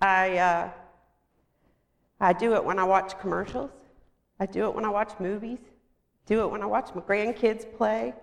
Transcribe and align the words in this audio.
I, 0.00 0.38
uh, 0.38 0.70
I 2.20 2.32
do 2.32 2.54
it 2.54 2.64
when 2.64 2.78
I 2.78 2.84
watch 2.84 3.18
commercials. 3.18 3.70
I 4.38 4.46
do 4.46 4.66
it 4.66 4.74
when 4.74 4.84
I 4.84 4.90
watch 4.90 5.12
movies. 5.18 5.58
Do 6.26 6.42
it 6.42 6.50
when 6.50 6.62
I 6.62 6.66
watch 6.66 6.90
my 6.94 7.00
grandkids 7.00 7.70
play. 7.76 8.14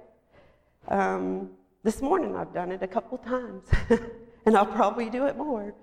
Um, 0.87 1.49
this 1.83 2.01
morning 2.01 2.35
I've 2.35 2.53
done 2.53 2.71
it 2.71 2.81
a 2.81 2.87
couple 2.87 3.17
times, 3.17 3.67
and 4.45 4.55
I'll 4.55 4.65
probably 4.65 5.09
do 5.09 5.25
it 5.25 5.35
more. 5.35 5.73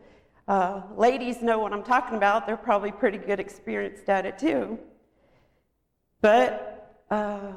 Uh, 0.48 0.82
ladies 0.96 1.42
know 1.42 1.58
what 1.58 1.72
I'm 1.72 1.82
talking 1.82 2.16
about. 2.16 2.46
They're 2.46 2.56
probably 2.56 2.92
pretty 2.92 3.18
good 3.18 3.38
experienced 3.38 4.08
at 4.08 4.24
it 4.24 4.38
too. 4.38 4.78
But 6.20 7.04
uh, 7.10 7.52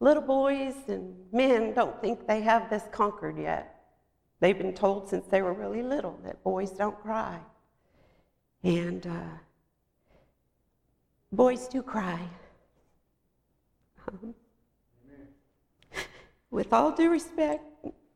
little 0.00 0.22
boys 0.22 0.74
and 0.88 1.14
men 1.32 1.74
don't 1.74 2.00
think 2.00 2.26
they 2.26 2.40
have 2.40 2.70
this 2.70 2.84
conquered 2.90 3.38
yet. 3.38 3.82
They've 4.40 4.56
been 4.56 4.74
told 4.74 5.08
since 5.08 5.26
they 5.26 5.42
were 5.42 5.52
really 5.52 5.82
little 5.82 6.18
that 6.24 6.42
boys 6.42 6.70
don't 6.70 6.98
cry. 7.00 7.40
And 8.64 9.06
uh, 9.06 9.38
boys 11.30 11.68
do 11.68 11.82
cry. 11.82 12.18
Um, 14.08 14.34
with 16.50 16.72
all 16.72 16.90
due 16.90 17.10
respect, 17.10 17.62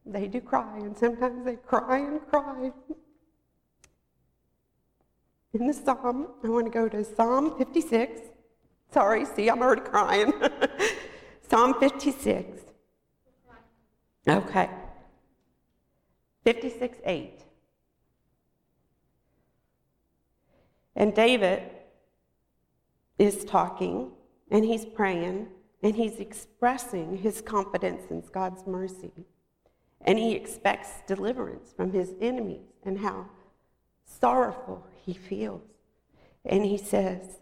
they 0.07 0.27
do 0.27 0.41
cry, 0.41 0.79
and 0.79 0.97
sometimes 0.97 1.45
they 1.45 1.57
cry 1.57 1.99
and 1.99 2.27
cry. 2.27 2.73
In 5.53 5.67
the 5.67 5.75
psalm, 5.75 6.29
I 6.43 6.49
want 6.49 6.65
to 6.67 6.71
go 6.71 6.89
to 6.89 7.05
Psalm 7.05 7.59
56. 7.59 8.21
Sorry, 8.91 9.27
see, 9.27 9.51
I'm 9.51 9.61
already 9.61 9.83
crying. 9.83 10.33
Psalm 11.51 11.75
56. 11.79 12.63
Okay. 14.27 14.71
56 16.45 16.99
8. 17.05 17.48
And 20.99 21.15
David 21.15 21.63
is 23.19 23.45
talking 23.45 24.11
and 24.51 24.65
he's 24.65 24.85
praying 24.85 25.47
and 25.81 25.95
he's 25.95 26.19
expressing 26.19 27.19
his 27.19 27.41
confidence 27.41 28.11
in 28.11 28.25
God's 28.33 28.67
mercy. 28.67 29.13
And 30.01 30.19
he 30.19 30.33
expects 30.35 30.89
deliverance 31.07 31.73
from 31.77 31.93
his 31.93 32.15
enemies 32.21 32.67
and 32.85 32.99
how 32.99 33.27
sorrowful 34.05 34.87
he 35.07 35.15
feels. 35.15 35.63
And 36.45 36.65
he 36.65 36.77
says, 36.77 37.39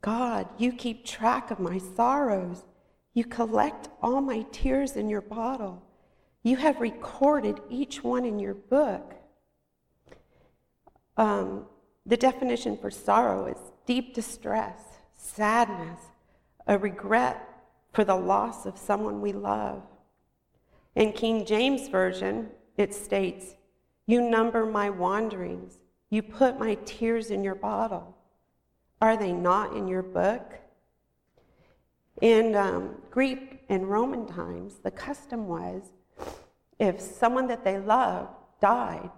God, 0.00 0.48
you 0.56 0.72
keep 0.72 1.04
track 1.04 1.50
of 1.50 1.58
my 1.58 1.78
sorrows. 1.78 2.62
You 3.14 3.24
collect 3.24 3.88
all 4.00 4.20
my 4.20 4.46
tears 4.52 4.94
in 4.94 5.08
your 5.08 5.20
bottle. 5.20 5.82
You 6.44 6.56
have 6.56 6.80
recorded 6.80 7.58
each 7.68 8.04
one 8.04 8.24
in 8.24 8.38
your 8.38 8.54
book. 8.54 9.14
Um, 11.16 11.66
the 12.06 12.16
definition 12.16 12.76
for 12.76 12.90
sorrow 12.90 13.46
is 13.46 13.58
deep 13.86 14.14
distress, 14.14 14.80
sadness, 15.16 16.00
a 16.66 16.78
regret 16.78 17.46
for 17.92 18.04
the 18.04 18.14
loss 18.14 18.66
of 18.66 18.78
someone 18.78 19.20
we 19.20 19.32
love. 19.32 19.82
In 20.94 21.12
King 21.12 21.44
James 21.44 21.88
Version, 21.88 22.50
it 22.76 22.94
states, 22.94 23.54
You 24.06 24.20
number 24.20 24.66
my 24.66 24.90
wanderings, 24.90 25.78
you 26.08 26.22
put 26.22 26.58
my 26.58 26.74
tears 26.84 27.30
in 27.30 27.44
your 27.44 27.54
bottle. 27.54 28.16
Are 29.00 29.16
they 29.16 29.32
not 29.32 29.76
in 29.76 29.88
your 29.88 30.02
book? 30.02 30.54
In 32.20 32.54
um, 32.54 32.96
Greek 33.10 33.62
and 33.68 33.88
Roman 33.88 34.26
times, 34.26 34.74
the 34.82 34.90
custom 34.90 35.46
was 35.46 35.82
if 36.78 37.00
someone 37.00 37.46
that 37.46 37.64
they 37.64 37.78
loved 37.78 38.30
died, 38.60 39.10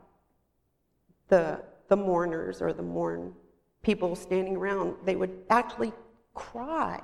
the, 1.28 1.60
the 1.92 1.96
mourners 1.96 2.62
or 2.62 2.72
the 2.72 2.82
mourn 2.82 3.34
people 3.82 4.16
standing 4.16 4.56
around, 4.56 4.94
they 5.04 5.14
would 5.14 5.44
actually 5.50 5.92
cry 6.32 6.98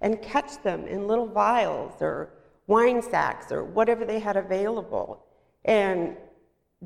and 0.00 0.20
catch 0.20 0.60
them 0.64 0.84
in 0.88 1.06
little 1.06 1.28
vials 1.28 2.02
or 2.02 2.30
wine 2.66 3.00
sacks 3.00 3.52
or 3.52 3.62
whatever 3.62 4.04
they 4.04 4.18
had 4.18 4.36
available. 4.36 5.24
And 5.64 6.16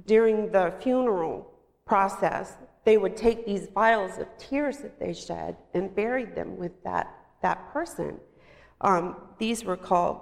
during 0.04 0.52
the 0.52 0.74
funeral 0.82 1.50
process, 1.86 2.58
they 2.84 2.98
would 2.98 3.16
take 3.16 3.46
these 3.46 3.68
vials 3.74 4.18
of 4.18 4.26
tears 4.36 4.76
that 4.84 5.00
they 5.00 5.14
shed 5.14 5.56
and 5.72 5.94
buried 5.94 6.34
them 6.34 6.58
with 6.58 6.84
that, 6.84 7.06
that 7.40 7.72
person. 7.72 8.20
Um, 8.82 9.16
these 9.38 9.64
were 9.64 9.78
called 9.78 10.20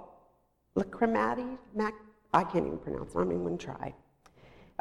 lacrimati. 0.77 1.57
Mac- 1.73 2.05
I 2.33 2.45
can't 2.45 2.65
even 2.65 2.79
pronounce 2.79 3.11
them, 3.11 3.29
I'm 3.29 3.43
going 3.43 3.57
to 3.57 3.65
try. 3.65 3.93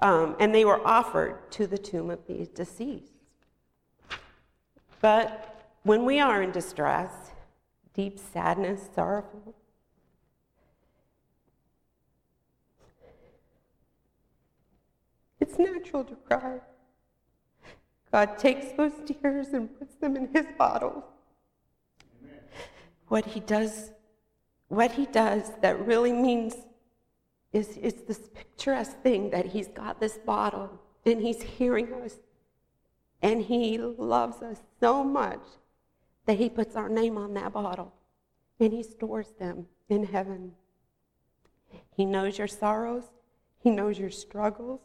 Um, 0.02 0.36
and 0.40 0.54
they 0.54 0.64
were 0.64 0.84
offered 0.86 1.50
to 1.52 1.66
the 1.66 1.78
tomb 1.78 2.10
of 2.10 2.26
the 2.26 2.48
deceased. 2.54 3.12
But 5.00 5.70
when 5.82 6.04
we 6.04 6.18
are 6.18 6.42
in 6.42 6.50
distress, 6.50 7.12
deep 7.94 8.18
sadness, 8.18 8.88
sorrowful. 8.94 9.54
It's 15.40 15.58
natural 15.58 16.04
to 16.04 16.14
cry. 16.16 16.58
God 18.10 18.38
takes 18.38 18.72
those 18.76 18.92
tears 19.04 19.48
and 19.48 19.78
puts 19.78 19.94
them 19.96 20.16
in 20.16 20.28
his 20.32 20.46
bottle. 20.56 21.04
Amen. 22.22 22.38
What 23.08 23.26
he 23.26 23.40
does, 23.40 23.90
what 24.68 24.92
he 24.92 25.06
does 25.06 25.50
that 25.60 25.86
really 25.86 26.12
means 26.12 26.54
is, 27.54 27.76
is 27.76 27.94
this 28.08 28.28
picturesque 28.34 29.00
thing 29.02 29.30
that 29.30 29.46
he's 29.46 29.68
got 29.68 30.00
this 30.00 30.18
bottle 30.18 30.70
and 31.06 31.22
he's 31.22 31.40
hearing 31.40 31.92
us 31.94 32.16
and 33.22 33.40
he 33.40 33.78
loves 33.78 34.42
us 34.42 34.58
so 34.80 35.04
much 35.04 35.40
that 36.26 36.36
he 36.36 36.50
puts 36.50 36.74
our 36.74 36.88
name 36.88 37.16
on 37.16 37.32
that 37.34 37.52
bottle 37.52 37.94
and 38.58 38.72
he 38.72 38.82
stores 38.82 39.32
them 39.38 39.66
in 39.88 40.04
heaven. 40.04 40.52
He 41.96 42.04
knows 42.04 42.38
your 42.38 42.48
sorrows, 42.48 43.04
he 43.58 43.70
knows 43.70 43.98
your 43.98 44.10
struggles. 44.10 44.80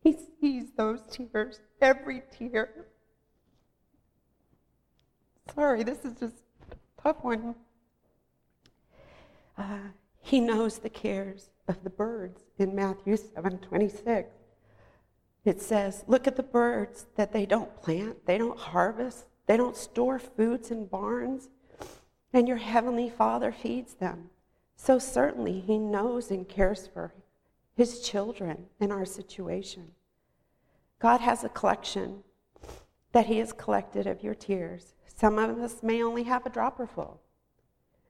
He 0.00 0.16
sees 0.40 0.72
those 0.76 1.00
tears, 1.10 1.60
every 1.80 2.22
tear. 2.36 2.86
Sorry, 5.54 5.84
this 5.84 6.04
is 6.04 6.14
just 6.18 6.36
a 6.72 7.02
tough 7.02 7.22
one. 7.22 7.54
Uh, 9.56 9.78
he 10.28 10.40
knows 10.40 10.78
the 10.78 10.90
cares 10.90 11.48
of 11.66 11.82
the 11.84 11.90
birds 11.90 12.42
in 12.58 12.74
Matthew 12.74 13.16
7 13.16 13.60
26. 13.60 14.28
It 15.46 15.62
says, 15.62 16.04
Look 16.06 16.26
at 16.26 16.36
the 16.36 16.42
birds 16.42 17.06
that 17.16 17.32
they 17.32 17.46
don't 17.46 17.74
plant, 17.74 18.26
they 18.26 18.36
don't 18.36 18.58
harvest, 18.58 19.24
they 19.46 19.56
don't 19.56 19.74
store 19.74 20.18
foods 20.18 20.70
in 20.70 20.84
barns, 20.84 21.48
and 22.30 22.46
your 22.46 22.58
heavenly 22.58 23.08
Father 23.08 23.52
feeds 23.52 23.94
them. 23.94 24.28
So 24.76 24.98
certainly 24.98 25.60
He 25.60 25.78
knows 25.78 26.30
and 26.30 26.46
cares 26.46 26.86
for 26.92 27.14
His 27.74 28.00
children 28.00 28.66
in 28.78 28.92
our 28.92 29.06
situation. 29.06 29.92
God 30.98 31.22
has 31.22 31.42
a 31.42 31.48
collection 31.48 32.22
that 33.12 33.26
He 33.26 33.38
has 33.38 33.54
collected 33.54 34.06
of 34.06 34.22
your 34.22 34.34
tears. 34.34 34.94
Some 35.06 35.38
of 35.38 35.58
us 35.58 35.82
may 35.82 36.02
only 36.02 36.24
have 36.24 36.44
a 36.44 36.50
dropper 36.50 36.86
full. 36.86 37.22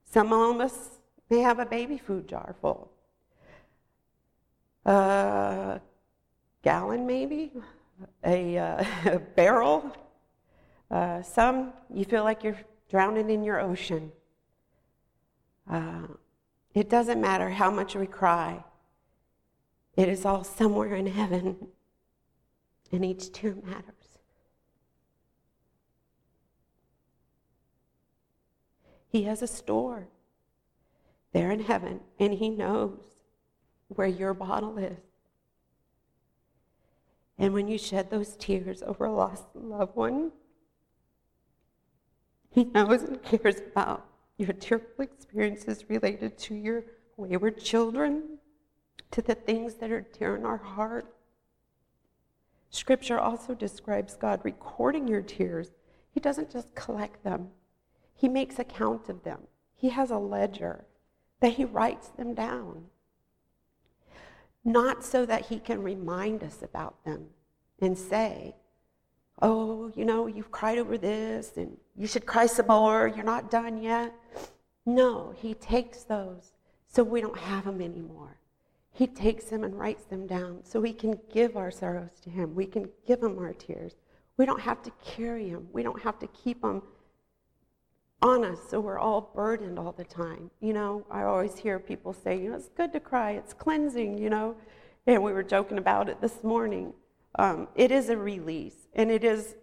Some 0.05 0.33
of 0.33 0.61
us 0.61 0.99
may 1.31 1.41
have 1.41 1.59
a 1.59 1.67
baby 1.67 1.99
food 1.99 2.29
jar 2.29 2.55
full. 2.61 2.91
A 4.85 5.81
gallon, 6.63 7.07
maybe, 7.07 7.53
a, 8.25 8.59
uh, 8.59 8.85
a 9.07 9.19
barrel 9.19 9.93
uh, 10.91 11.23
some, 11.23 11.73
you 11.93 12.05
feel 12.05 12.25
like 12.25 12.43
you're 12.43 12.59
drowning 12.89 13.29
in 13.31 13.43
your 13.45 13.61
ocean. 13.61 14.11
Uh, 15.71 16.07
it 16.75 16.89
doesn't 16.89 17.21
matter 17.21 17.51
how 17.51 17.71
much 17.71 17.95
we 17.95 18.07
cry, 18.07 18.65
it 19.97 20.09
is 20.09 20.25
all 20.25 20.45
somewhere 20.45 20.95
in 20.95 21.07
heaven, 21.07 21.69
and 22.93 23.05
each 23.05 23.33
tear 23.33 23.55
matters. 23.65 23.95
He 29.11 29.25
has 29.25 29.43
a 29.43 29.47
store 29.47 30.09
there 31.33 31.51
in 31.51 31.61
heaven, 31.61 32.01
and 32.19 32.35
He 32.35 32.49
knows 32.49 32.99
where 33.89 34.07
your 34.07 34.35
bottle 34.35 34.79
is. 34.79 34.99
And 37.39 37.55
when 37.55 37.69
you 37.69 37.79
shed 37.79 38.11
those 38.11 38.37
tears 38.37 38.83
over 38.83 39.05
a 39.05 39.13
lost 39.13 39.45
loved 39.55 39.95
one, 39.95 40.33
he 42.51 42.65
knows 42.65 43.03
and 43.03 43.23
cares 43.23 43.61
about 43.61 44.07
your 44.37 44.53
tearful 44.53 45.05
experiences 45.05 45.85
related 45.89 46.39
to 46.39 46.55
your 46.55 46.85
wayward 47.17 47.63
children, 47.63 48.39
to 49.11 49.23
the 49.23 49.35
things 49.35 49.75
that 49.77 49.93
are 49.93 50.07
dear 50.19 50.37
in 50.37 50.45
our 50.45 50.57
heart. 50.57 51.15
Scripture 52.71 53.19
also 53.19 53.55
describes 53.55 54.17
God 54.17 54.41
recording 54.45 55.07
your 55.09 55.23
tears. 55.23 55.71
He 56.11 56.21
doesn't 56.21 56.51
just 56.51 56.75
collect 56.75 57.23
them, 57.23 57.51
He 58.15 58.29
makes 58.29 58.59
account 58.59 59.09
of 59.09 59.23
them. 59.23 59.43
He 59.77 59.91
has 59.91 60.11
a 60.11 60.19
ledger 60.19 60.85
that 61.41 61.55
He 61.55 61.65
writes 61.65 62.09
them 62.09 62.35
down. 62.35 62.87
Not 64.65 65.05
so 65.05 65.25
that 65.27 65.47
He 65.47 65.59
can 65.59 65.83
remind 65.83 66.43
us 66.43 66.63
about 66.63 67.05
them, 67.05 67.29
and 67.81 67.97
say, 67.97 68.55
oh, 69.41 69.93
you 69.95 70.05
know, 70.05 70.27
you've 70.27 70.51
cried 70.51 70.79
over 70.79 70.99
this 70.99 71.57
and 71.57 71.77
you 71.97 72.07
should 72.07 72.27
cry 72.27 72.47
some 72.47 72.67
more. 72.67 73.07
You're 73.09 73.25
not 73.25 73.51
done 73.51 73.83
yet. 73.83 74.13
No, 74.87 75.35
he 75.37 75.55
takes 75.55 76.05
those 76.05 76.53
so 76.89 77.03
we 77.03 77.21
don't 77.21 77.39
have 77.39 77.65
them 77.65 77.81
anymore. 77.81 78.39
He 78.91 79.07
takes 79.07 79.45
them 79.45 79.63
and 79.63 79.79
writes 79.79 80.05
them 80.05 80.27
down 80.27 80.61
so 80.65 80.81
we 80.81 80.93
can 80.93 81.19
give 81.33 81.57
our 81.57 81.71
sorrows 81.71 82.21
to 82.23 82.31
him. 82.31 82.55
We 82.55 82.67
can 82.67 82.89
give 83.07 83.23
him 83.23 83.39
our 83.39 83.53
tears. 83.53 83.95
We 84.37 84.47
don't 84.47 84.61
have 84.61 84.83
to 84.83 84.93
carry 85.05 85.51
them. 85.51 85.69
We 85.73 85.83
don't 85.83 86.03
have 86.03 86.19
to 86.21 86.27
keep 86.29 86.63
them 86.63 86.83
on 88.21 88.45
us 88.45 88.59
so 88.69 88.81
we're 88.81 88.99
all 88.99 89.33
burdened 89.35 89.79
all 89.79 89.93
the 89.93 90.05
time. 90.05 90.51
You 90.61 90.73
know, 90.73 91.07
I 91.11 91.23
always 91.23 91.57
hear 91.57 91.79
people 91.79 92.13
say, 92.13 92.41
you 92.41 92.51
know, 92.51 92.57
it's 92.57 92.69
good 92.69 92.93
to 92.93 93.01
cry, 93.01 93.33
it's 93.33 93.55
cleansing, 93.55 94.19
you 94.19 94.31
know. 94.31 94.57
And 95.07 95.23
we 95.23 95.33
were 95.33 95.43
joking 95.43 95.79
about 95.79 96.09
it 96.09 96.21
this 96.21 96.43
morning. 96.43 96.93
Um, 97.39 97.69
it 97.75 97.91
is 97.91 98.09
a 98.09 98.17
release, 98.17 98.89
and 98.95 99.11
it 99.11 99.25
is 99.25 99.55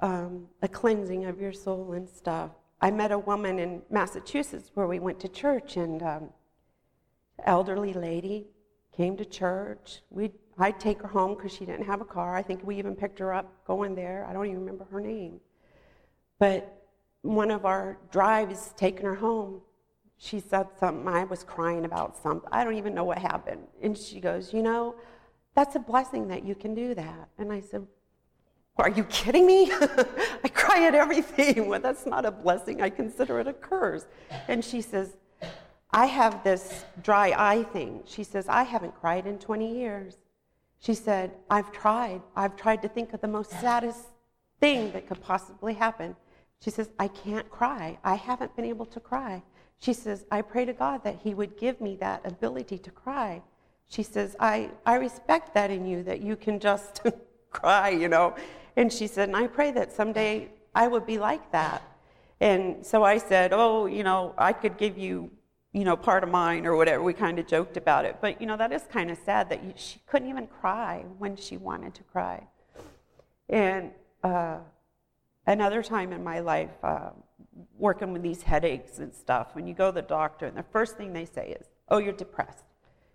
um, 0.00 0.48
a 0.62 0.68
cleansing 0.68 1.26
of 1.26 1.40
your 1.40 1.52
soul 1.52 1.92
and 1.92 2.08
stuff. 2.08 2.50
I 2.80 2.90
met 2.90 3.12
a 3.12 3.18
woman 3.18 3.58
in 3.58 3.82
Massachusetts 3.90 4.70
where 4.74 4.86
we 4.86 4.98
went 4.98 5.20
to 5.20 5.28
church, 5.28 5.76
and 5.76 6.02
um, 6.02 6.30
elderly 7.44 7.92
lady 7.92 8.46
came 8.96 9.16
to 9.16 9.24
church. 9.24 10.00
We 10.10 10.32
I'd 10.58 10.78
take 10.78 11.00
her 11.02 11.08
home 11.08 11.34
because 11.34 11.52
she 11.52 11.64
didn't 11.64 11.86
have 11.86 12.00
a 12.00 12.04
car. 12.04 12.34
I 12.34 12.42
think 12.42 12.64
we 12.64 12.78
even 12.78 12.94
picked 12.94 13.18
her 13.20 13.32
up 13.32 13.64
going 13.66 13.94
there. 13.94 14.26
I 14.28 14.32
don't 14.32 14.46
even 14.46 14.60
remember 14.60 14.84
her 14.90 15.00
name. 15.00 15.40
But 16.38 16.81
one 17.22 17.50
of 17.50 17.64
our 17.64 17.98
drives 18.10 18.74
taking 18.76 19.06
her 19.06 19.14
home, 19.14 19.62
she 20.18 20.38
said 20.38 20.68
something. 20.78 21.08
I 21.08 21.24
was 21.24 21.42
crying 21.42 21.84
about 21.84 22.16
something. 22.22 22.48
I 22.52 22.62
don't 22.62 22.76
even 22.76 22.94
know 22.94 23.04
what 23.04 23.18
happened. 23.18 23.66
And 23.80 23.96
she 23.96 24.20
goes, 24.20 24.52
You 24.52 24.62
know, 24.62 24.94
that's 25.54 25.74
a 25.74 25.80
blessing 25.80 26.28
that 26.28 26.44
you 26.44 26.54
can 26.54 26.74
do 26.74 26.94
that. 26.94 27.28
And 27.38 27.52
I 27.52 27.60
said, 27.60 27.86
Are 28.76 28.90
you 28.90 29.04
kidding 29.04 29.46
me? 29.46 29.72
I 29.72 30.48
cry 30.52 30.86
at 30.86 30.94
everything. 30.94 31.66
well, 31.68 31.80
that's 31.80 32.06
not 32.06 32.24
a 32.24 32.30
blessing. 32.30 32.82
I 32.82 32.90
consider 32.90 33.40
it 33.40 33.48
a 33.48 33.52
curse. 33.52 34.06
And 34.48 34.64
she 34.64 34.80
says, 34.80 35.16
I 35.90 36.06
have 36.06 36.42
this 36.42 36.84
dry 37.02 37.34
eye 37.36 37.64
thing. 37.64 38.02
She 38.06 38.24
says, 38.24 38.48
I 38.48 38.62
haven't 38.62 38.94
cried 38.94 39.26
in 39.26 39.38
20 39.38 39.76
years. 39.76 40.16
She 40.78 40.94
said, 40.94 41.32
I've 41.50 41.70
tried. 41.70 42.22
I've 42.34 42.56
tried 42.56 42.82
to 42.82 42.88
think 42.88 43.12
of 43.12 43.20
the 43.20 43.28
most 43.28 43.50
saddest 43.50 44.06
thing 44.58 44.92
that 44.92 45.06
could 45.06 45.20
possibly 45.20 45.74
happen. 45.74 46.16
She 46.62 46.70
says, 46.70 46.90
I 46.98 47.08
can't 47.08 47.50
cry. 47.50 47.98
I 48.04 48.14
haven't 48.14 48.54
been 48.54 48.64
able 48.64 48.86
to 48.86 49.00
cry. 49.00 49.42
She 49.80 49.92
says, 49.92 50.24
I 50.30 50.42
pray 50.42 50.64
to 50.64 50.72
God 50.72 51.02
that 51.02 51.18
He 51.24 51.34
would 51.34 51.56
give 51.56 51.80
me 51.80 51.96
that 51.96 52.24
ability 52.24 52.78
to 52.78 52.90
cry. 52.90 53.42
She 53.88 54.04
says, 54.04 54.36
I, 54.38 54.70
I 54.86 54.94
respect 54.94 55.54
that 55.54 55.72
in 55.72 55.86
you, 55.86 56.04
that 56.04 56.20
you 56.20 56.36
can 56.36 56.60
just 56.60 57.00
cry, 57.50 57.88
you 57.90 58.08
know. 58.08 58.36
And 58.76 58.92
she 58.92 59.08
said, 59.08 59.28
and 59.28 59.36
I 59.36 59.48
pray 59.48 59.72
that 59.72 59.92
someday 59.92 60.50
I 60.72 60.86
would 60.86 61.04
be 61.04 61.18
like 61.18 61.50
that. 61.50 61.82
And 62.40 62.86
so 62.86 63.02
I 63.02 63.18
said, 63.18 63.52
oh, 63.52 63.86
you 63.86 64.04
know, 64.04 64.32
I 64.38 64.52
could 64.52 64.78
give 64.78 64.96
you, 64.96 65.32
you 65.72 65.82
know, 65.84 65.96
part 65.96 66.22
of 66.22 66.30
mine 66.30 66.64
or 66.64 66.76
whatever. 66.76 67.02
We 67.02 67.12
kind 67.12 67.40
of 67.40 67.48
joked 67.48 67.76
about 67.76 68.04
it. 68.04 68.18
But, 68.20 68.40
you 68.40 68.46
know, 68.46 68.56
that 68.56 68.72
is 68.72 68.82
kind 68.84 69.10
of 69.10 69.18
sad 69.24 69.48
that 69.50 69.64
you, 69.64 69.72
she 69.74 70.00
couldn't 70.06 70.28
even 70.28 70.46
cry 70.46 71.04
when 71.18 71.34
she 71.34 71.56
wanted 71.56 71.94
to 71.96 72.04
cry. 72.04 72.46
And, 73.48 73.90
uh, 74.22 74.58
another 75.46 75.82
time 75.82 76.12
in 76.12 76.22
my 76.22 76.40
life, 76.40 76.70
uh, 76.82 77.10
working 77.78 78.12
with 78.12 78.22
these 78.22 78.42
headaches 78.42 78.98
and 78.98 79.14
stuff, 79.14 79.54
when 79.54 79.66
you 79.66 79.74
go 79.74 79.90
to 79.90 79.94
the 79.94 80.02
doctor, 80.02 80.46
and 80.46 80.56
the 80.56 80.62
first 80.62 80.96
thing 80.96 81.12
they 81.12 81.24
say 81.24 81.56
is, 81.60 81.66
"Oh, 81.88 81.98
you're 81.98 82.12
depressed. 82.12 82.64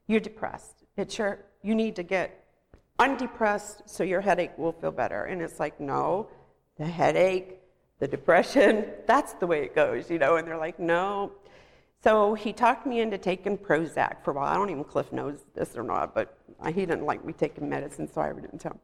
You're 0.07 0.19
depressed. 0.19 0.83
It's 0.95 1.17
your 1.17 1.45
you 1.61 1.75
need 1.75 1.95
to 1.95 2.03
get 2.03 2.45
undepressed 2.99 3.83
so 3.89 4.03
your 4.03 4.21
headache 4.21 4.57
will 4.57 4.73
feel 4.73 4.91
better." 4.91 5.25
And 5.25 5.41
it's 5.41 5.59
like, 5.59 5.79
no, 5.79 6.29
the 6.77 6.85
headache, 6.85 7.59
the 7.99 8.07
depression, 8.07 8.85
that's 9.07 9.33
the 9.33 9.47
way 9.47 9.63
it 9.63 9.75
goes, 9.75 10.09
you 10.09 10.19
know. 10.19 10.37
And 10.37 10.47
they're 10.47 10.57
like, 10.57 10.79
no. 10.79 11.31
So 12.03 12.35
he 12.35 12.53
talked 12.53 12.85
me 12.85 13.01
into 13.01 13.17
taking 13.17 13.57
Prozac 13.57 14.23
for 14.23 14.31
a 14.31 14.33
while. 14.35 14.45
I 14.45 14.53
don't 14.53 14.69
even 14.69 14.83
Cliff 14.83 15.11
knows 15.11 15.39
this 15.55 15.75
or 15.75 15.83
not, 15.83 16.13
but 16.13 16.37
he 16.67 16.85
didn't 16.85 17.05
like 17.05 17.25
me 17.25 17.33
taking 17.33 17.67
medicine, 17.67 18.07
so 18.11 18.21
I 18.21 18.31
didn't 18.33 18.59
tell 18.59 18.73
him. 18.73 18.79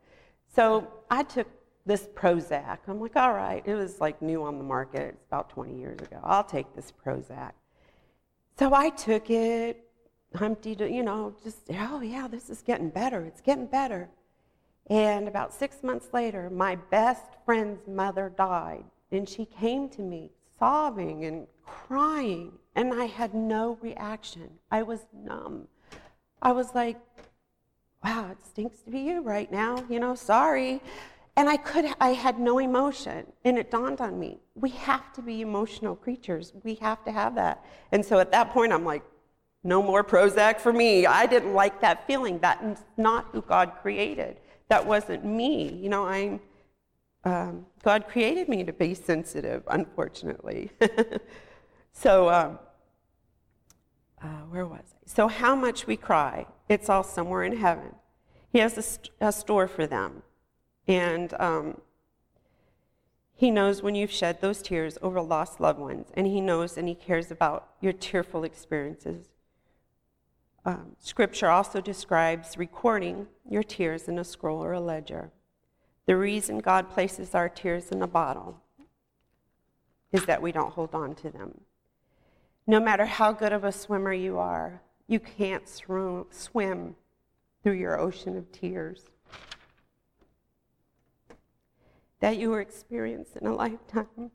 So 0.55 0.87
I 1.09 1.23
took 1.23 1.47
this 1.85 2.07
Prozac. 2.15 2.79
I'm 2.87 2.99
like, 2.99 3.15
all 3.15 3.33
right, 3.33 3.61
it 3.65 3.75
was 3.75 3.99
like 3.99 4.21
new 4.21 4.43
on 4.43 4.57
the 4.57 4.63
market. 4.63 5.15
It's 5.15 5.25
about 5.27 5.49
20 5.49 5.77
years 5.77 5.99
ago. 5.99 6.19
I'll 6.23 6.43
take 6.43 6.73
this 6.75 6.93
Prozac. 7.05 7.51
So 8.57 8.73
I 8.73 8.89
took 8.89 9.29
it, 9.29 9.83
Humpty, 10.35 10.75
you 10.79 11.03
know, 11.03 11.35
just, 11.43 11.57
oh 11.71 12.01
yeah, 12.01 12.27
this 12.27 12.49
is 12.49 12.61
getting 12.61 12.89
better. 12.89 13.23
It's 13.25 13.41
getting 13.41 13.65
better. 13.65 14.09
And 14.87 15.27
about 15.27 15.53
six 15.53 15.83
months 15.83 16.07
later, 16.13 16.49
my 16.49 16.75
best 16.75 17.23
friend's 17.45 17.87
mother 17.87 18.31
died. 18.35 18.83
And 19.11 19.27
she 19.27 19.45
came 19.45 19.89
to 19.89 20.01
me 20.01 20.31
sobbing 20.59 21.25
and 21.25 21.47
crying. 21.65 22.53
And 22.75 22.93
I 22.93 23.05
had 23.05 23.33
no 23.33 23.77
reaction. 23.81 24.49
I 24.71 24.83
was 24.83 25.01
numb. 25.13 25.67
I 26.41 26.51
was 26.51 26.73
like, 26.73 26.99
wow, 28.03 28.31
it 28.31 28.45
stinks 28.45 28.81
to 28.81 28.91
be 28.91 28.99
you 28.99 29.21
right 29.21 29.51
now. 29.51 29.83
You 29.89 29.99
know, 29.99 30.15
sorry. 30.15 30.81
And 31.35 31.49
I 31.49 31.57
could 31.57 31.85
I 31.99 32.09
had 32.09 32.39
no 32.39 32.59
emotion. 32.59 33.25
And 33.43 33.57
it 33.57 33.71
dawned 33.71 34.01
on 34.01 34.19
me, 34.19 34.39
we 34.55 34.69
have 34.69 35.11
to 35.13 35.21
be 35.21 35.41
emotional 35.41 35.95
creatures. 35.95 36.53
We 36.63 36.75
have 36.75 37.03
to 37.05 37.11
have 37.11 37.35
that. 37.35 37.65
And 37.91 38.05
so 38.05 38.19
at 38.19 38.31
that 38.31 38.51
point 38.51 38.71
I'm 38.71 38.85
like, 38.85 39.03
no 39.63 39.81
more 39.81 40.03
Prozac 40.03 40.59
for 40.59 40.73
me. 40.73 41.05
I 41.05 41.25
didn't 41.25 41.53
like 41.53 41.79
that 41.81 42.05
feeling. 42.05 42.39
That's 42.39 42.81
not 42.97 43.29
who 43.31 43.41
God 43.41 43.73
created. 43.81 44.37
That 44.67 44.85
wasn't 44.85 45.23
me. 45.23 45.73
You 45.73 45.89
know, 45.89 46.05
I'm 46.05 46.41
um, 47.25 47.65
God 47.83 48.07
created 48.07 48.49
me 48.49 48.63
to 48.63 48.73
be 48.73 48.93
sensitive, 48.93 49.63
unfortunately. 49.67 50.71
so, 51.93 52.29
um, 52.29 52.59
uh, 54.21 54.43
where 54.49 54.65
was 54.65 54.83
I? 54.93 54.97
So, 55.05 55.27
how 55.27 55.55
much 55.55 55.87
we 55.87 55.95
cry, 55.95 56.47
it's 56.67 56.89
all 56.89 57.03
somewhere 57.03 57.43
in 57.43 57.57
heaven. 57.57 57.95
He 58.51 58.59
has 58.59 58.77
a, 58.77 58.81
st- 58.81 59.09
a 59.21 59.31
store 59.31 59.67
for 59.67 59.87
them. 59.87 60.23
And 60.87 61.33
um, 61.39 61.81
He 63.35 63.51
knows 63.51 63.81
when 63.81 63.95
you've 63.95 64.11
shed 64.11 64.41
those 64.41 64.61
tears 64.61 64.97
over 65.01 65.21
lost 65.21 65.59
loved 65.59 65.79
ones, 65.79 66.07
and 66.15 66.27
He 66.27 66.41
knows 66.41 66.77
and 66.77 66.87
He 66.87 66.95
cares 66.95 67.31
about 67.31 67.69
your 67.81 67.93
tearful 67.93 68.43
experiences. 68.43 69.27
Um, 70.65 70.95
scripture 70.99 71.49
also 71.49 71.81
describes 71.81 72.57
recording 72.57 73.27
your 73.49 73.63
tears 73.63 74.07
in 74.07 74.17
a 74.17 74.23
scroll 74.23 74.63
or 74.63 74.73
a 74.73 74.79
ledger. 74.79 75.31
The 76.05 76.15
reason 76.15 76.59
God 76.59 76.89
places 76.89 77.35
our 77.35 77.49
tears 77.49 77.89
in 77.89 78.01
a 78.01 78.07
bottle 78.07 78.61
is 80.11 80.25
that 80.25 80.41
we 80.41 80.51
don't 80.51 80.73
hold 80.73 80.93
on 80.93 81.15
to 81.15 81.29
them. 81.29 81.61
No 82.65 82.79
matter 82.79 83.05
how 83.05 83.33
good 83.33 83.51
of 83.51 83.63
a 83.63 83.71
swimmer 83.71 84.13
you 84.13 84.37
are, 84.37 84.81
you 85.07 85.19
can't 85.19 85.67
swim 85.67 86.95
through 87.61 87.73
your 87.73 87.99
ocean 87.99 88.37
of 88.37 88.51
tears 88.51 89.09
that 92.23 92.37
you 92.37 92.51
will 92.51 92.59
experience 92.59 93.31
in 93.35 93.45
a 93.45 93.53
lifetime. 93.53 94.31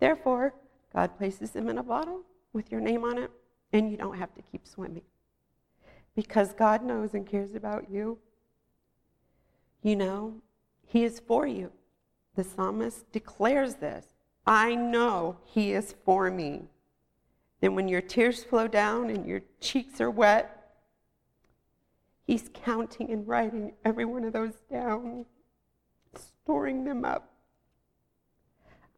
Therefore, 0.00 0.56
God 0.92 1.16
places 1.16 1.52
them 1.52 1.68
in 1.68 1.78
a 1.78 1.84
bottle 1.84 2.22
with 2.52 2.72
your 2.72 2.80
name 2.80 3.04
on 3.04 3.16
it, 3.16 3.30
and 3.72 3.92
you 3.92 3.96
don't 3.96 4.18
have 4.18 4.34
to 4.34 4.42
keep 4.42 4.66
swimming. 4.66 5.04
Because 6.16 6.52
God 6.52 6.82
knows 6.82 7.14
and 7.14 7.24
cares 7.24 7.54
about 7.54 7.92
you. 7.92 8.18
You 9.82 9.94
know, 9.94 10.42
He 10.84 11.04
is 11.04 11.20
for 11.20 11.46
you. 11.46 11.70
The 12.34 12.42
psalmist 12.42 13.12
declares 13.12 13.76
this 13.76 14.06
I 14.44 14.74
know 14.74 15.36
He 15.44 15.74
is 15.74 15.94
for 16.04 16.28
me. 16.28 16.62
Then, 17.60 17.76
when 17.76 17.86
your 17.86 18.00
tears 18.00 18.42
flow 18.42 18.66
down 18.66 19.10
and 19.10 19.24
your 19.24 19.42
cheeks 19.60 20.00
are 20.00 20.10
wet, 20.10 20.74
He's 22.24 22.50
counting 22.52 23.12
and 23.12 23.28
writing 23.28 23.74
every 23.84 24.04
one 24.04 24.24
of 24.24 24.32
those 24.32 24.54
down 24.68 25.26
storing 26.44 26.84
them 26.84 27.04
up. 27.04 27.30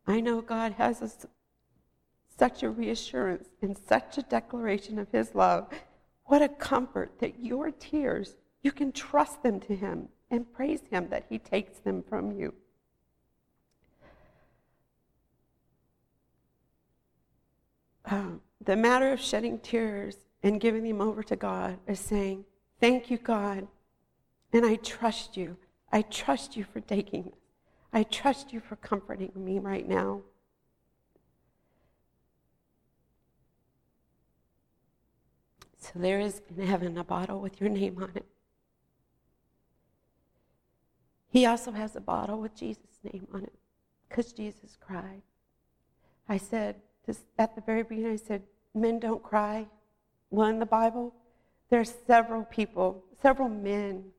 I 0.06 0.20
know 0.20 0.40
God 0.40 0.72
has 0.72 1.26
such 2.38 2.62
a 2.62 2.70
reassurance 2.70 3.48
and 3.62 3.78
such 3.88 4.18
a 4.18 4.22
declaration 4.22 4.98
of 4.98 5.10
His 5.12 5.34
love. 5.34 5.68
What 6.24 6.42
a 6.42 6.48
comfort 6.48 7.20
that 7.20 7.40
your 7.40 7.70
tears, 7.70 8.34
you 8.62 8.72
can 8.72 8.90
trust 8.90 9.42
them 9.42 9.60
to 9.60 9.76
Him 9.76 10.08
and 10.30 10.52
praise 10.52 10.82
Him 10.90 11.08
that 11.10 11.26
He 11.28 11.38
takes 11.38 11.78
them 11.78 12.02
from 12.02 12.32
you. 12.32 12.52
Um, 18.04 18.40
the 18.64 18.76
matter 18.76 19.12
of 19.12 19.20
shedding 19.20 19.58
tears 19.60 20.16
and 20.42 20.60
giving 20.60 20.82
them 20.82 21.00
over 21.00 21.22
to 21.24 21.36
God 21.36 21.78
is 21.86 22.00
saying, 22.00 22.44
Thank 22.80 23.10
you, 23.10 23.18
God, 23.18 23.66
and 24.52 24.66
I 24.66 24.76
trust 24.76 25.36
you. 25.36 25.56
I 25.96 26.02
trust 26.02 26.58
you 26.58 26.64
for 26.70 26.80
taking 26.80 27.22
this. 27.22 27.32
I 27.90 28.02
trust 28.02 28.52
you 28.52 28.60
for 28.60 28.76
comforting 28.76 29.32
me 29.34 29.58
right 29.58 29.88
now. 29.88 30.20
So 35.78 35.92
there 35.94 36.20
is 36.20 36.42
in 36.54 36.66
heaven 36.66 36.98
a 36.98 37.04
bottle 37.04 37.40
with 37.40 37.62
your 37.62 37.70
name 37.70 37.96
on 38.02 38.12
it. 38.14 38.26
He 41.30 41.46
also 41.46 41.72
has 41.72 41.96
a 41.96 42.00
bottle 42.02 42.42
with 42.42 42.54
Jesus' 42.54 43.00
name 43.02 43.26
on 43.32 43.44
it 43.44 43.54
because 44.06 44.34
Jesus 44.34 44.76
cried. 44.78 45.22
I 46.28 46.36
said, 46.36 46.76
at 47.38 47.54
the 47.54 47.62
very 47.62 47.84
beginning, 47.84 48.12
I 48.12 48.16
said, 48.16 48.42
men 48.74 48.98
don't 48.98 49.22
cry. 49.22 49.66
Well, 50.28 50.48
in 50.48 50.58
the 50.58 50.66
Bible, 50.66 51.14
there 51.70 51.80
are 51.80 51.86
several 51.86 52.44
people, 52.44 53.02
several 53.22 53.48
men 53.48 54.12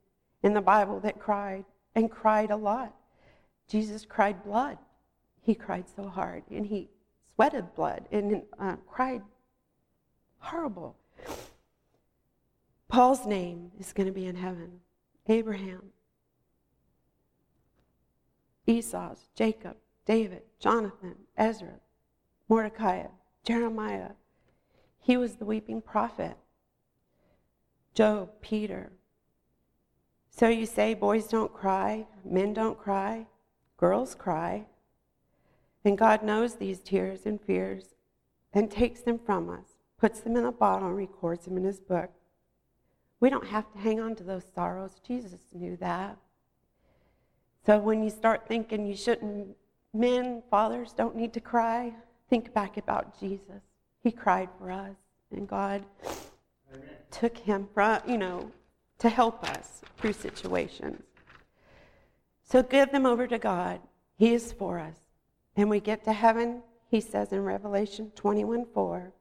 in 0.44 0.54
the 0.54 0.62
Bible 0.62 1.00
that 1.02 1.20
cried 1.20 1.66
and 1.96 2.12
cried 2.12 2.52
a 2.52 2.56
lot. 2.56 2.94
Jesus 3.68 4.06
cried 4.06 4.44
blood. 4.44 4.78
He 5.42 5.56
cried 5.56 5.86
so 5.96 6.08
hard, 6.08 6.44
and 6.52 6.66
he 6.66 6.90
sweated 7.34 7.74
blood 7.76 8.06
and 8.12 8.44
uh, 8.60 8.76
cried 8.88 9.22
horrible. 10.40 10.96
Paul's 12.88 13.26
name 13.26 13.72
is 13.80 13.94
going 13.94 14.08
to 14.08 14.14
be 14.14 14.26
in 14.26 14.36
heaven. 14.36 14.80
Abraham, 15.28 15.84
Esau's, 18.66 19.30
Jacob, 19.36 19.76
David, 20.06 20.44
Jonathan, 20.60 21.16
Ezra, 21.36 21.80
Mordecai, 22.48 23.08
Jeremiah. 23.44 24.12
He 25.00 25.18
was 25.18 25.36
the 25.36 25.46
weeping 25.46 25.82
prophet. 25.82 26.38
Job, 27.94 28.30
Peter. 28.42 28.92
So 30.38 30.48
you 30.48 30.68
say 30.68 30.94
boys 30.94 31.26
don't 31.26 31.52
cry, 31.52 32.06
men 32.24 32.54
don't 32.54 32.78
cry, 32.78 33.26
girls 33.76 34.14
cry. 34.14 34.66
And 35.84 35.98
God 35.98 36.22
knows 36.22 36.56
these 36.56 36.80
tears 36.80 37.26
and 37.26 37.42
fears 37.42 37.96
and 38.54 38.70
takes 38.70 39.02
them 39.02 39.18
from 39.18 39.50
us, 39.50 39.80
puts 39.98 40.20
them 40.20 40.36
in 40.36 40.46
a 40.46 40.52
bottle, 40.52 40.90
and 40.90 40.96
records 40.96 41.46
them 41.46 41.58
in 41.58 41.64
His 41.64 41.80
book. 41.80 42.12
We 43.20 43.32
don't 43.32 43.48
have 43.48 43.72
to 43.72 43.80
hang 43.80 44.00
on 44.00 44.16
to 44.18 44.24
those 44.24 44.44
sorrows. 44.54 45.02
Jesus 45.06 45.42
knew 45.54 45.76
that. 45.78 46.18
So 47.66 47.80
when 47.80 48.04
you 48.04 48.12
start 48.12 48.48
thinking 48.48 48.86
you 48.86 48.96
shouldn't, 48.96 49.58
men, 49.92 50.44
fathers 50.52 50.94
don't 50.94 51.16
need 51.16 51.34
to 51.34 51.42
cry, 51.42 51.94
think 52.30 52.54
back 52.54 52.78
about 52.78 53.20
Jesus. 53.20 53.64
He 54.04 54.12
cried 54.12 54.50
for 54.60 54.70
us, 54.70 54.98
and 55.32 55.48
God 55.48 55.84
Amen. 56.72 56.90
took 57.10 57.40
him 57.40 57.68
from, 57.74 58.02
you 58.08 58.20
know, 58.20 58.52
to 59.00 59.10
help 59.10 59.44
us 59.50 59.82
through 59.98 60.14
situations. 60.14 61.04
So 62.44 62.64
give 62.64 62.92
them 62.92 63.06
over 63.06 63.28
to 63.28 63.38
God. 63.38 63.82
He 64.18 64.34
is 64.34 64.54
for 64.54 64.80
us. 64.80 64.96
And 65.56 65.70
we 65.70 65.80
get 65.80 66.04
to 66.06 66.14
heaven, 66.14 66.64
he 66.90 67.02
says 67.02 67.32
in 67.32 67.44
Revelation 67.44 68.12
21 68.16 68.66
4, 68.74 69.12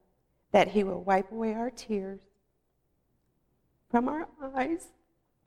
that 0.51 0.69
he 0.69 0.83
will 0.83 1.03
wipe 1.03 1.31
away 1.31 1.53
our 1.53 1.69
tears 1.69 2.19
from 3.89 4.07
our 4.07 4.27
eyes, 4.55 4.87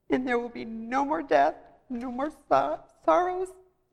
and 0.08 0.26
there 0.26 0.38
will 0.38 0.48
be 0.48 0.64
no 0.64 1.04
more 1.04 1.22
death, 1.22 1.54
no 1.88 2.10
more 2.10 2.30
so- 2.48 2.80
sorrows, 3.04 3.48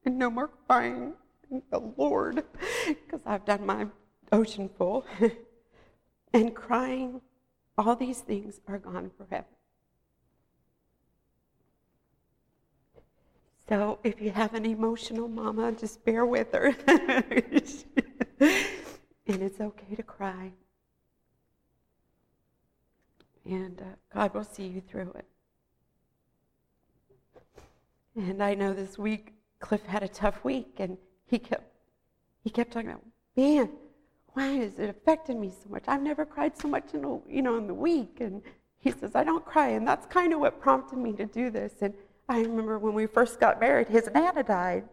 and 0.05 0.17
no 0.17 0.29
more 0.29 0.49
crying. 0.67 1.13
Thank 1.49 1.69
the 1.69 1.79
Lord, 1.79 2.43
because 2.87 3.21
I've 3.25 3.45
done 3.45 3.65
my 3.65 3.87
ocean 4.31 4.69
full. 4.77 5.05
and 6.33 6.55
crying, 6.55 7.21
all 7.77 7.95
these 7.95 8.19
things 8.19 8.59
are 8.67 8.79
gone 8.79 9.11
forever. 9.17 9.45
So 13.69 13.99
if 14.03 14.21
you 14.21 14.31
have 14.31 14.53
an 14.53 14.65
emotional 14.65 15.27
mama, 15.27 15.71
just 15.73 16.03
bear 16.05 16.25
with 16.25 16.53
her. 16.53 16.67
and 16.87 18.63
it's 19.27 19.59
okay 19.59 19.95
to 19.95 20.03
cry. 20.03 20.51
And 23.45 23.81
uh, 23.81 23.95
God 24.13 24.33
will 24.33 24.43
see 24.43 24.67
you 24.67 24.81
through 24.81 25.13
it. 25.15 25.25
And 28.15 28.41
I 28.41 28.55
know 28.55 28.73
this 28.73 28.97
week 28.97 29.33
Cliff 29.59 29.83
had 29.85 30.03
a 30.03 30.07
tough 30.07 30.43
week, 30.43 30.75
and 30.77 30.97
he 31.25 31.39
kept 31.39 31.73
he 32.43 32.49
kept 32.49 32.71
talking 32.71 32.89
about, 32.89 33.03
man, 33.35 33.69
why 34.33 34.51
is 34.51 34.79
it 34.79 34.89
affecting 34.89 35.41
me 35.41 35.49
so 35.49 35.69
much? 35.69 35.83
I've 35.87 36.01
never 36.01 36.25
cried 36.25 36.57
so 36.57 36.67
much 36.67 36.93
in 36.93 37.03
a, 37.03 37.19
you 37.27 37.41
know 37.41 37.57
in 37.57 37.67
the 37.67 37.73
week. 37.73 38.17
And 38.21 38.41
he 38.79 38.91
says 38.91 39.15
I 39.15 39.23
don't 39.23 39.45
cry, 39.45 39.69
and 39.69 39.87
that's 39.87 40.05
kind 40.05 40.33
of 40.33 40.39
what 40.39 40.61
prompted 40.61 40.97
me 40.99 41.13
to 41.13 41.25
do 41.25 41.49
this. 41.49 41.73
And 41.81 41.93
I 42.29 42.41
remember 42.41 42.77
when 42.77 42.93
we 42.93 43.05
first 43.05 43.39
got 43.39 43.59
married, 43.59 43.87
his 43.87 44.09
nana 44.13 44.43
died, 44.43 44.83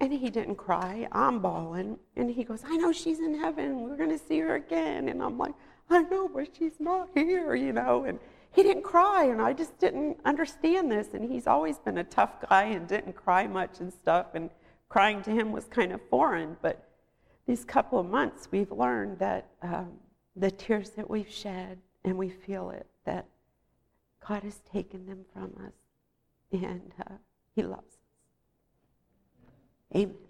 and 0.00 0.12
he 0.12 0.30
didn't 0.30 0.56
cry. 0.56 1.06
I'm 1.12 1.40
bawling, 1.40 1.98
and 2.16 2.30
he 2.30 2.42
goes, 2.42 2.62
I 2.66 2.76
know 2.76 2.92
she's 2.92 3.20
in 3.20 3.38
heaven. 3.38 3.82
We're 3.82 3.96
going 3.96 4.10
to 4.10 4.18
see 4.18 4.40
her 4.40 4.56
again. 4.56 5.08
And 5.08 5.22
I'm 5.22 5.38
like, 5.38 5.54
I 5.88 6.02
know, 6.02 6.28
but 6.28 6.48
she's 6.56 6.80
not 6.80 7.10
here, 7.14 7.54
you 7.54 7.72
know. 7.72 8.04
And 8.04 8.18
he 8.52 8.62
didn't 8.62 8.82
cry, 8.82 9.24
and 9.24 9.40
I 9.40 9.52
just 9.52 9.78
didn't 9.78 10.18
understand 10.24 10.90
this. 10.90 11.08
And 11.14 11.30
he's 11.30 11.46
always 11.46 11.78
been 11.78 11.98
a 11.98 12.04
tough 12.04 12.48
guy 12.48 12.64
and 12.64 12.88
didn't 12.88 13.12
cry 13.12 13.46
much 13.46 13.80
and 13.80 13.92
stuff. 13.92 14.28
And 14.34 14.50
crying 14.88 15.22
to 15.22 15.30
him 15.30 15.52
was 15.52 15.66
kind 15.66 15.92
of 15.92 16.00
foreign. 16.08 16.56
But 16.62 16.88
these 17.46 17.64
couple 17.64 17.98
of 17.98 18.08
months, 18.08 18.48
we've 18.50 18.72
learned 18.72 19.18
that 19.18 19.50
um, 19.62 19.92
the 20.34 20.50
tears 20.50 20.90
that 20.90 21.08
we've 21.08 21.30
shed, 21.30 21.78
and 22.04 22.16
we 22.16 22.30
feel 22.30 22.70
it, 22.70 22.86
that 23.04 23.26
God 24.26 24.42
has 24.42 24.60
taken 24.72 25.06
them 25.06 25.24
from 25.32 25.52
us, 25.64 25.74
and 26.52 26.92
uh, 27.00 27.14
He 27.54 27.62
loves 27.62 27.86
us. 27.94 27.98
Amen. 29.94 30.29